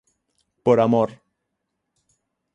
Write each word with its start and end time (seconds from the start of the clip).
Por 0.65 0.77
amor. 0.85 1.09